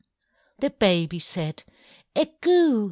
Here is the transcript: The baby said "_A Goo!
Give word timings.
The 0.57 0.71
baby 0.71 1.19
said 1.19 1.63
"_A 2.15 2.27
Goo! 2.41 2.79